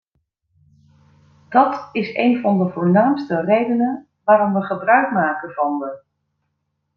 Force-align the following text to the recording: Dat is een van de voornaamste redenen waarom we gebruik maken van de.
Dat 1.49 1.89
is 1.91 2.15
een 2.15 2.41
van 2.41 2.57
de 2.57 2.69
voornaamste 2.69 3.41
redenen 3.41 4.07
waarom 4.23 4.53
we 4.53 4.61
gebruik 4.61 5.11
maken 5.11 5.51
van 5.51 5.79
de. 5.79 6.01